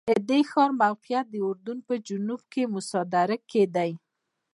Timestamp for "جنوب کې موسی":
2.07-3.01